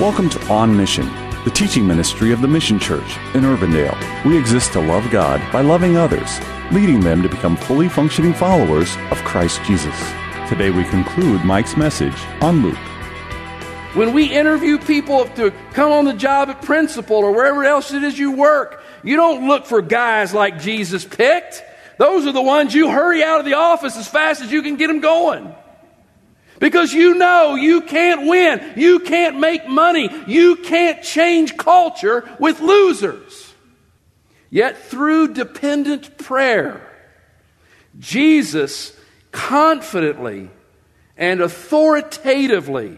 [0.00, 1.04] Welcome to On Mission,
[1.44, 4.24] the teaching ministry of the Mission Church in Urbandale.
[4.24, 6.40] We exist to love God by loving others,
[6.72, 9.94] leading them to become fully functioning followers of Christ Jesus.
[10.48, 12.78] Today we conclude Mike's message on Luke.
[13.94, 18.02] When we interview people to come on the job at principal or wherever else it
[18.02, 21.62] is you work, you don't look for guys like Jesus picked.
[21.98, 24.76] Those are the ones you hurry out of the office as fast as you can
[24.76, 25.54] get them going.
[26.62, 28.74] Because you know you can't win.
[28.76, 30.08] You can't make money.
[30.28, 33.52] You can't change culture with losers.
[34.48, 36.88] Yet through dependent prayer,
[37.98, 38.96] Jesus
[39.32, 40.50] confidently
[41.16, 42.96] and authoritatively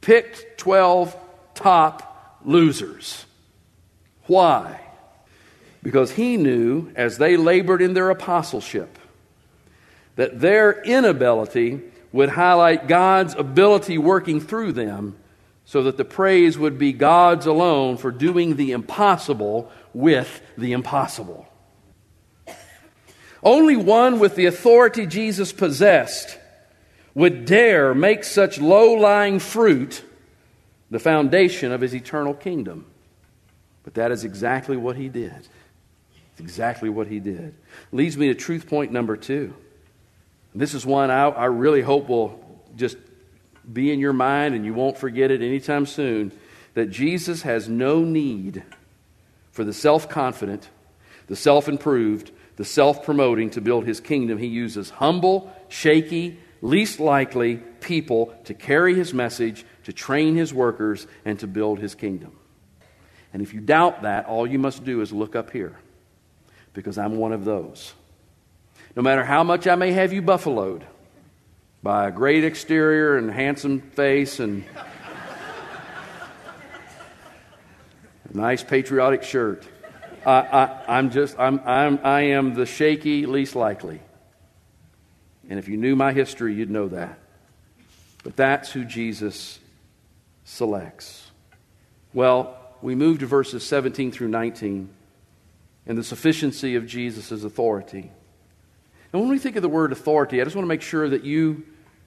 [0.00, 1.16] picked 12
[1.54, 3.26] top losers.
[4.26, 4.80] Why?
[5.82, 9.00] Because he knew as they labored in their apostleship
[10.14, 11.80] that their inability
[12.14, 15.16] would highlight God's ability working through them
[15.64, 21.48] so that the praise would be God's alone for doing the impossible with the impossible.
[23.42, 26.38] Only one with the authority Jesus possessed
[27.16, 30.04] would dare make such low lying fruit
[30.92, 32.86] the foundation of his eternal kingdom.
[33.82, 35.48] But that is exactly what he did.
[36.30, 37.56] It's exactly what he did.
[37.90, 39.52] Leads me to truth point number two.
[40.54, 42.40] This is one I, I really hope will
[42.76, 42.96] just
[43.70, 46.32] be in your mind and you won't forget it anytime soon
[46.74, 48.62] that Jesus has no need
[49.50, 50.68] for the self confident,
[51.26, 54.38] the self improved, the self promoting to build his kingdom.
[54.38, 61.06] He uses humble, shaky, least likely people to carry his message, to train his workers,
[61.24, 62.32] and to build his kingdom.
[63.32, 65.76] And if you doubt that, all you must do is look up here
[66.72, 67.92] because I'm one of those.
[68.96, 70.86] No matter how much I may have you buffaloed
[71.82, 74.64] by a great exterior and handsome face and
[78.32, 79.66] a nice patriotic shirt,
[80.24, 84.00] I, am just, I'm, I'm, I am the shaky, least likely.
[85.50, 87.18] And if you knew my history, you'd know that.
[88.22, 89.58] But that's who Jesus
[90.44, 91.30] selects.
[92.14, 94.88] Well, we move to verses 17 through 19
[95.86, 98.10] and the sufficiency of Jesus' authority.
[99.14, 101.22] And when we think of the word authority, I just want to make sure that
[101.22, 101.62] you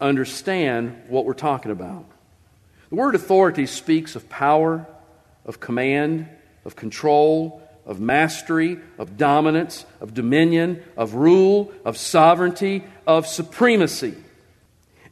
[0.00, 2.04] understand what we're talking about.
[2.88, 4.84] The word authority speaks of power,
[5.46, 6.28] of command,
[6.64, 14.16] of control, of mastery, of dominance, of dominion, of rule, of sovereignty, of supremacy.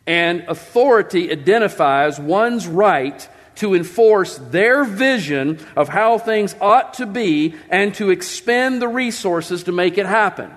[0.08, 7.54] And authority identifies one's right to enforce their vision of how things ought to be
[7.70, 10.50] and to expend the resources to make it happen.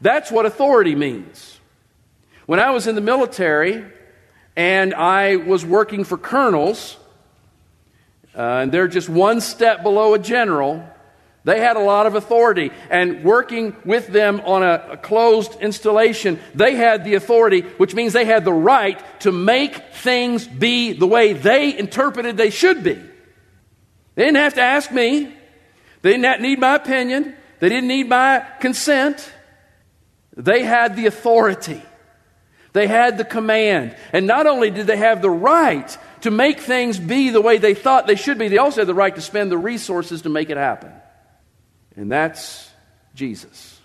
[0.00, 1.58] That's what authority means.
[2.46, 3.84] When I was in the military
[4.54, 6.96] and I was working for colonels,
[8.34, 10.86] uh, and they're just one step below a general,
[11.46, 12.72] they had a lot of authority.
[12.90, 18.12] And working with them on a, a, closed installation, they had the authority, which means
[18.12, 22.94] they had the right to make things be the way they interpreted they should be.
[22.94, 25.32] They didn't have to ask me,
[26.02, 29.32] they didn't need my opinion, they didn't need my consent.
[30.36, 31.82] They had the authority.
[32.72, 33.96] They had the command.
[34.12, 37.74] And not only did they have the right to make things be the way they
[37.74, 40.50] thought they should be, they also had the right to spend the resources to make
[40.50, 40.92] it happen.
[41.96, 42.70] And that's
[43.14, 43.80] Jesus.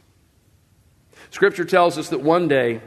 [1.30, 2.82] Scripture tells us that one day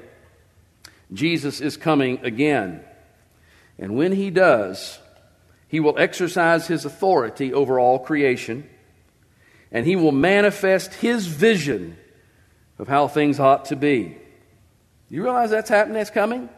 [1.13, 2.85] Jesus is coming again.
[3.79, 4.99] And when he does,
[5.69, 8.69] he will exercise his authority over all creation,
[9.73, 11.97] and he will manifest his vision
[12.79, 14.17] of how things ought to be.
[15.09, 16.49] You realize that's happening, that's coming?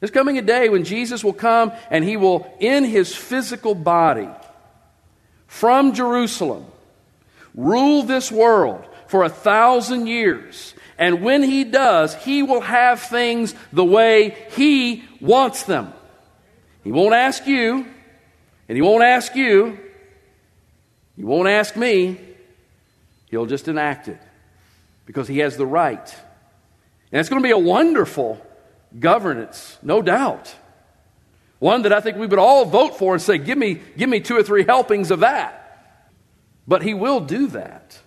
[0.00, 4.28] There's coming a day when Jesus will come and he will, in his physical body,
[5.46, 6.66] from Jerusalem,
[7.54, 10.74] rule this world for a thousand years.
[10.98, 15.92] And when he does, he will have things the way he wants them.
[16.84, 17.86] He won't ask you,
[18.68, 19.78] and he won't ask you,
[21.16, 22.20] he won't ask me,
[23.30, 24.20] he'll just enact it
[25.08, 26.14] because he has the right.
[27.10, 28.44] And it's going to be a wonderful
[29.00, 30.54] governance, no doubt.
[31.60, 34.20] One that I think we would all vote for and say, give me, give me
[34.20, 35.88] two or three helpings of that.
[36.66, 37.98] But he will do that.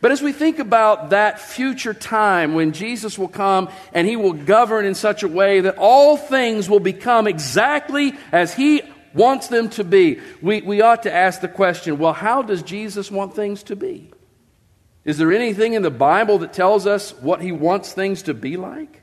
[0.00, 4.32] But as we think about that future time when Jesus will come and he will
[4.32, 8.80] govern in such a way that all things will become exactly as he
[9.12, 13.10] wants them to be, we, we ought to ask the question well, how does Jesus
[13.10, 14.10] want things to be?
[15.04, 18.56] Is there anything in the Bible that tells us what he wants things to be
[18.56, 19.02] like?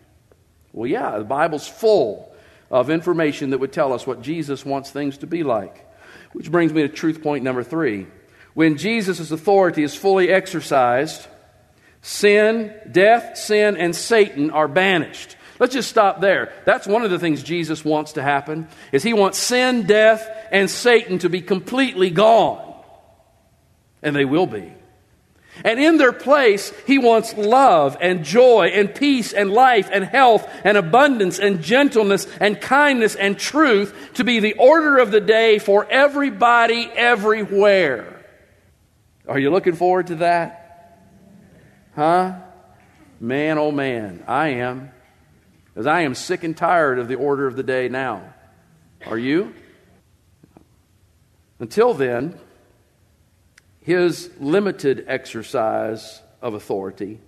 [0.74, 2.34] Well, yeah, the Bible's full
[2.72, 5.88] of information that would tell us what Jesus wants things to be like.
[6.34, 8.08] Which brings me to truth point number three.
[8.54, 11.28] When Jesus' authority is fully exercised,
[12.02, 15.36] sin, death, sin, and Satan are banished.
[15.60, 16.52] Let's just stop there.
[16.66, 20.70] That's one of the things Jesus wants to happen is he wants sin, death, and
[20.70, 22.74] Satan to be completely gone.
[24.02, 24.74] And they will be.
[25.64, 30.50] And in their place, he wants love and joy and peace and life and health
[30.64, 35.60] and abundance and gentleness and kindness and truth to be the order of the day
[35.60, 38.26] for everybody everywhere.
[39.28, 40.98] Are you looking forward to that?
[41.96, 42.36] Huh?
[43.20, 44.92] Man, oh man, I am.
[45.76, 48.34] As I am sick and tired of the order of the day now.
[49.06, 49.54] Are you?
[51.60, 52.40] Until then,
[53.82, 57.20] his limited exercise of authority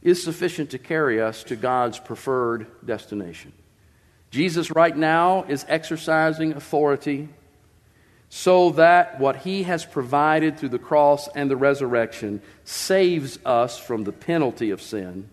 [0.00, 3.52] is sufficient to carry us to God's preferred destination.
[4.30, 7.28] Jesus, right now, is exercising authority
[8.30, 14.04] so that what he has provided through the cross and the resurrection saves us from
[14.04, 15.28] the penalty of sin.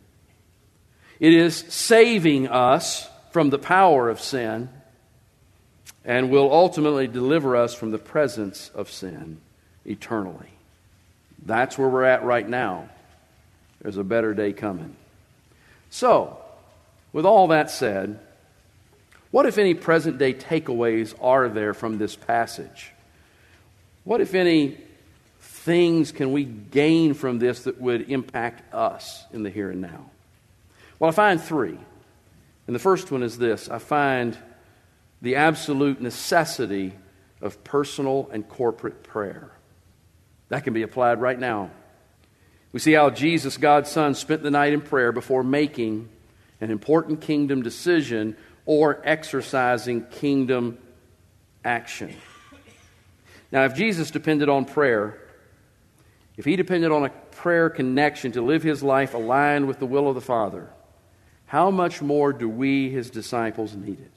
[1.21, 4.69] It is saving us from the power of sin
[6.03, 9.39] and will ultimately deliver us from the presence of sin
[9.89, 10.49] eternally.
[11.45, 12.89] That's where we're at right now.
[13.81, 14.95] There's a better day coming.
[15.89, 16.37] So,
[17.13, 18.19] with all that said,
[19.31, 22.91] what, if any, present day takeaways are there from this passage?
[24.03, 24.77] What, if any,
[25.39, 30.09] things can we gain from this that would impact us in the here and now?
[30.97, 31.77] Well, I find three.
[32.67, 34.37] And the first one is this I find
[35.21, 36.93] the absolute necessity
[37.41, 39.51] of personal and corporate prayer.
[40.49, 41.71] That can be applied right now.
[42.71, 46.09] We see how Jesus, God's Son, spent the night in prayer before making
[46.61, 48.35] an important kingdom decision
[48.65, 50.77] or exercising kingdom
[51.63, 52.15] action.
[53.51, 55.19] Now, if Jesus depended on prayer,
[56.37, 60.07] if he depended on a prayer connection to live his life aligned with the will
[60.07, 60.69] of the Father,
[61.47, 64.11] how much more do we, his disciples, need it?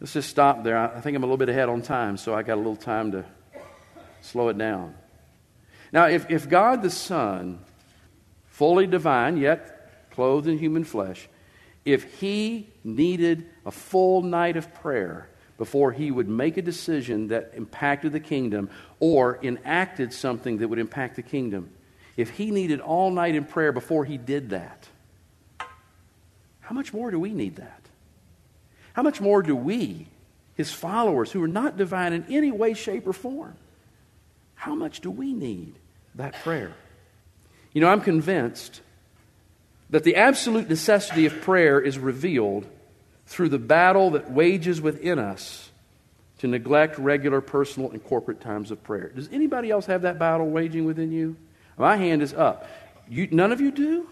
[0.00, 0.76] Let's just stop there.
[0.76, 3.12] I think I'm a little bit ahead on time, so I got a little time
[3.12, 3.24] to
[4.20, 4.94] slow it down.
[5.92, 7.62] Now, if, if God the Son,
[8.46, 11.28] fully divine, yet clothed in human flesh,
[11.84, 15.28] if he needed a full night of prayer
[15.58, 20.78] before he would make a decision that impacted the kingdom or enacted something that would
[20.78, 21.70] impact the kingdom,
[22.16, 24.88] if he needed all night in prayer before he did that,
[26.60, 27.80] how much more do we need that?
[28.94, 30.06] How much more do we,
[30.54, 33.56] his followers, who are not divine in any way, shape, or form,
[34.54, 35.74] how much do we need
[36.16, 36.72] that prayer?
[37.72, 38.80] You know, I'm convinced
[39.90, 42.66] that the absolute necessity of prayer is revealed
[43.26, 45.70] through the battle that wages within us
[46.38, 49.12] to neglect regular personal and corporate times of prayer.
[49.14, 51.36] Does anybody else have that battle waging within you?
[51.78, 52.68] My hand is up.
[53.08, 54.08] You, none of you do?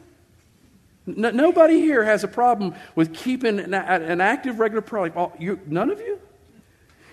[1.07, 5.33] Nobody here has a problem with keeping an, an active, regular prayer life.
[5.39, 6.21] You, none of you?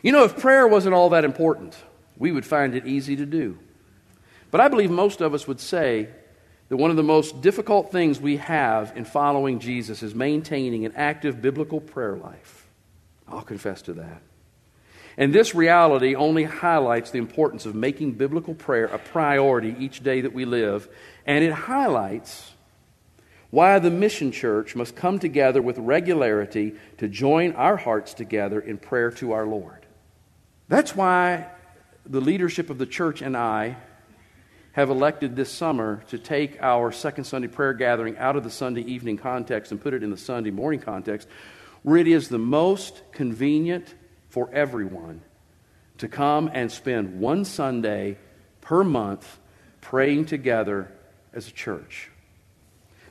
[0.04, 1.76] You know, if prayer wasn't all that important,
[2.18, 3.58] we would find it easy to do.
[4.52, 6.10] But I believe most of us would say
[6.70, 10.94] that one of the most difficult things we have in following Jesus is maintaining an
[10.96, 12.68] active biblical prayer life.
[13.28, 14.22] I'll confess to that.
[15.18, 20.22] And this reality only highlights the importance of making biblical prayer a priority each day
[20.22, 20.88] that we live,
[21.26, 22.54] and it highlights
[23.50, 28.78] why the mission church must come together with regularity to join our hearts together in
[28.78, 29.86] prayer to our Lord.
[30.68, 31.48] That's why
[32.06, 33.78] the leadership of the church and I
[34.78, 38.82] have elected this summer to take our second Sunday prayer gathering out of the Sunday
[38.82, 41.28] evening context and put it in the Sunday morning context,
[41.82, 43.96] where it is the most convenient
[44.30, 45.22] for everyone
[45.98, 48.20] to come and spend one Sunday
[48.62, 49.40] per month
[49.82, 50.92] praying together
[51.34, 52.12] as a church.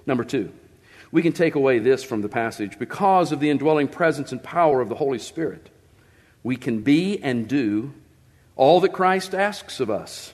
[0.07, 0.53] Number two,
[1.11, 4.81] we can take away this from the passage because of the indwelling presence and power
[4.81, 5.69] of the Holy Spirit.
[6.45, 7.93] We can be and do
[8.55, 10.33] all that Christ asks of us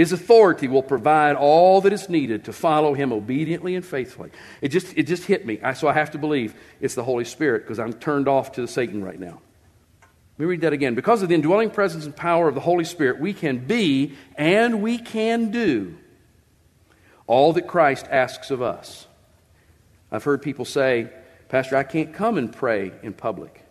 [0.00, 4.30] his authority will provide all that is needed to follow him obediently and faithfully.
[4.62, 5.60] It just, it just hit me.
[5.62, 8.66] I, so I have to believe it's the Holy Spirit because I'm turned off to
[8.66, 9.42] Satan right now.
[10.00, 10.94] Let me read that again.
[10.94, 14.80] Because of the indwelling presence and power of the Holy Spirit, we can be and
[14.80, 15.98] we can do
[17.26, 19.06] all that Christ asks of us.
[20.10, 21.10] I've heard people say,
[21.50, 23.62] Pastor, I can't come and pray in public.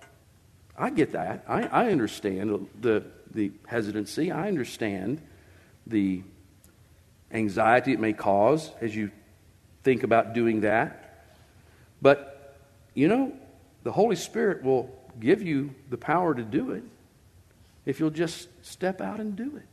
[0.78, 1.44] I get that.
[1.48, 4.32] I, I understand the, the hesitancy.
[4.32, 5.24] I understand
[5.90, 6.22] the
[7.32, 9.12] anxiety it may cause as you
[9.84, 11.26] think about doing that.
[12.02, 12.58] But,
[12.94, 13.34] you know,
[13.84, 16.84] the Holy Spirit will give you the power to do it
[17.86, 19.68] if you'll just step out and do it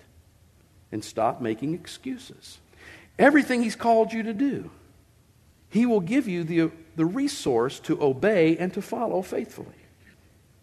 [0.92, 2.58] and stop making excuses.
[3.18, 4.70] Everything He's called you to do,
[5.70, 9.68] He will give you the, the resource to obey and to follow faithfully.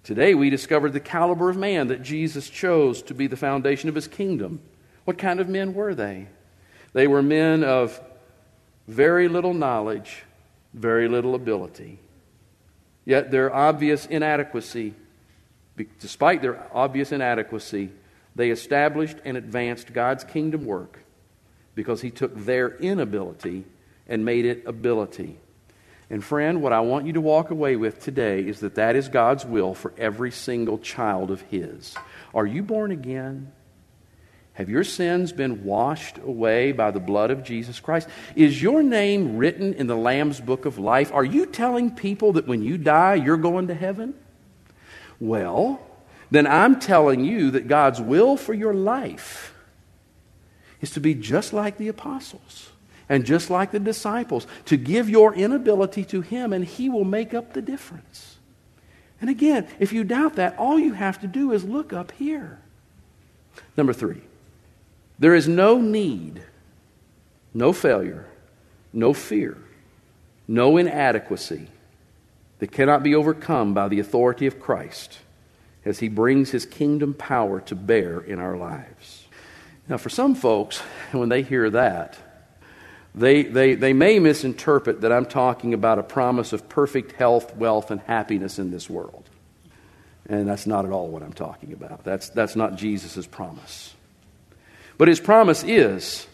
[0.04, 3.96] Today, we discovered the caliber of man that Jesus chose to be the foundation of
[3.96, 4.60] His kingdom.
[5.06, 6.28] What kind of men were they?
[6.94, 8.00] They were men of
[8.88, 10.24] very little knowledge,
[10.74, 12.00] very little ability.
[13.06, 14.94] Yet their obvious inadequacy,
[16.00, 17.90] despite their obvious inadequacy,
[18.36, 21.00] they established and advanced God's kingdom work
[21.76, 23.66] because He took their inability
[24.08, 25.38] and made it ability.
[26.10, 29.10] And friend, what I want you to walk away with today is that that is
[29.10, 31.96] God's will for every single child of His.
[32.34, 33.52] Are you born again?
[34.54, 38.08] Have your sins been washed away by the blood of Jesus Christ?
[38.36, 41.12] Is your name written in the Lamb's book of life?
[41.12, 44.14] Are you telling people that when you die, you're going to heaven?
[45.20, 45.82] Well,
[46.30, 49.56] then I'm telling you that God's will for your life
[50.82, 52.70] is to be just like the apostles
[53.10, 57.34] and just like the disciples, to give your inability to Him, and He will make
[57.34, 58.38] up the difference.
[59.20, 62.60] And again, if you doubt that, all you have to do is look up here.
[63.76, 64.22] Number three.
[65.24, 66.44] There is no need,
[67.54, 68.26] no failure,
[68.92, 69.58] no fear,
[70.50, 71.70] no inadequacy
[72.60, 75.20] that cannot be overcome by the authority of Christ
[75.86, 79.26] as he brings his kingdom power to bear in our lives.
[79.88, 80.80] Now, for some folks,
[81.14, 82.18] when they hear that,
[83.16, 87.92] they, they, they may misinterpret that I'm talking about a promise of perfect health, wealth,
[87.92, 89.30] and happiness in this world.
[90.28, 92.04] And that's not at all what I'm talking about.
[92.04, 93.94] That's, that's not Jesus' promise.
[95.04, 96.28] But his promise is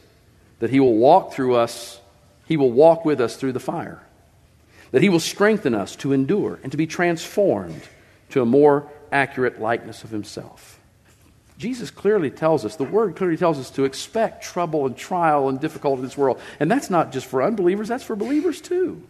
[0.60, 2.00] that he will walk through us,
[2.46, 4.00] he will walk with us through the fire,
[4.92, 7.82] that he will strengthen us to endure and to be transformed
[8.30, 10.80] to a more accurate likeness of himself.
[11.58, 15.60] Jesus clearly tells us, the word clearly tells us to expect trouble and trial and
[15.60, 16.40] difficulty in this world.
[16.60, 19.02] And that's not just for unbelievers, that's for believers too.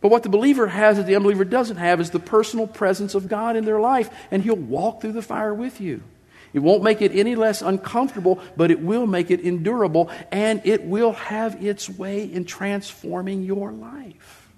[0.00, 3.26] But what the believer has that the unbeliever doesn't have is the personal presence of
[3.26, 6.04] God in their life, and he'll walk through the fire with you.
[6.52, 10.82] It won't make it any less uncomfortable, but it will make it endurable, and it
[10.84, 14.48] will have its way in transforming your life.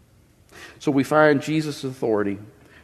[0.78, 2.38] So we find Jesus' authority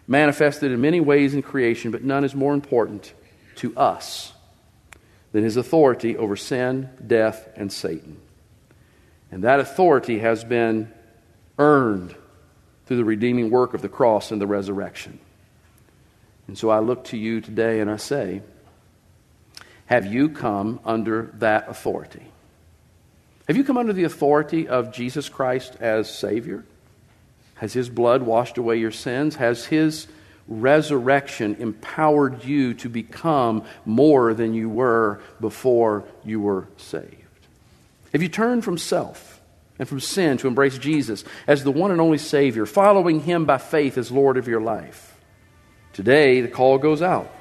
[0.06, 3.12] manifested in many ways in creation, but none is more important
[3.56, 4.32] to us
[5.32, 8.18] than his authority over sin, death, and Satan.
[9.30, 10.92] And that authority has been
[11.58, 12.14] earned
[12.86, 15.18] through the redeeming work of the cross and the resurrection.
[16.46, 18.40] And so I look to you today and I say,
[19.88, 22.26] have you come under that authority?
[23.46, 26.62] Have you come under the authority of Jesus Christ as Savior?
[27.54, 29.36] Has His blood washed away your sins?
[29.36, 30.06] Has His
[30.46, 37.16] resurrection empowered you to become more than you were before you were saved?
[38.12, 39.40] Have you turned from self
[39.78, 43.56] and from sin to embrace Jesus as the one and only Savior, following Him by
[43.56, 45.18] faith as Lord of your life?
[45.94, 47.32] Today, the call goes out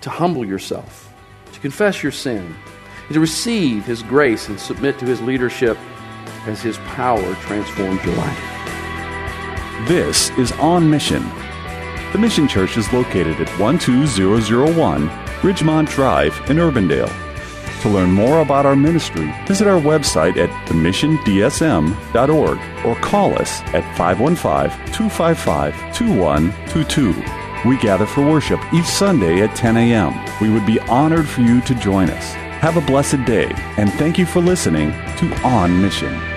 [0.00, 1.12] to humble yourself
[1.56, 2.54] to confess your sin,
[3.06, 5.78] and to receive His grace and submit to His leadership
[6.46, 8.38] as His power transforms your life.
[9.88, 11.22] This is On Mission.
[12.12, 17.10] The Mission Church is located at 12001 Ridgemont Drive in Urbandale.
[17.82, 23.96] To learn more about our ministry, visit our website at themissiondsm.org or call us at
[23.96, 27.45] 515 255 2122.
[27.64, 30.14] We gather for worship each Sunday at 10 a.m.
[30.40, 32.34] We would be honored for you to join us.
[32.60, 36.35] Have a blessed day, and thank you for listening to On Mission.